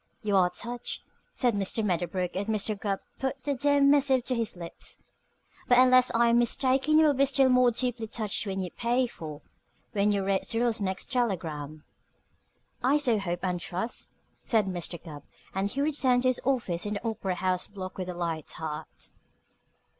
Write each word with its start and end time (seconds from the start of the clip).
"You 0.23 0.35
are 0.35 0.49
touched," 0.49 1.03
said 1.35 1.53
Mr. 1.53 1.85
Medderbrook 1.85 2.35
as 2.35 2.47
Mr. 2.47 2.75
Gubb 2.75 3.01
put 3.19 3.43
the 3.43 3.53
dear 3.53 3.79
missive 3.81 4.23
to 4.23 4.33
his 4.35 4.55
lips, 4.57 5.03
"but 5.67 5.77
unless 5.77 6.09
I 6.15 6.29
am 6.29 6.39
mistaken 6.39 6.97
you 6.97 7.05
will 7.05 7.13
be 7.13 7.27
still 7.27 7.49
more 7.49 7.69
deeply 7.69 8.07
touched 8.07 8.47
when 8.47 8.63
you 8.63 8.71
pay 8.71 9.05
for 9.05 9.43
when 9.91 10.11
you 10.11 10.25
read 10.25 10.43
Syrilla's 10.47 10.81
next 10.81 11.11
telegram." 11.11 11.83
"I 12.83 12.97
so 12.97 13.19
hope 13.19 13.43
and 13.45 13.59
trust," 13.59 14.15
said 14.43 14.65
Mr. 14.65 14.99
Gubb, 15.03 15.21
and 15.53 15.69
he 15.69 15.81
returned 15.81 16.23
to 16.23 16.29
his 16.29 16.41
office 16.43 16.87
in 16.87 16.95
the 16.95 17.07
Opera 17.07 17.35
House 17.35 17.67
Block 17.67 17.99
with 17.99 18.09
a 18.09 18.15
light 18.15 18.49
heart. 18.53 19.11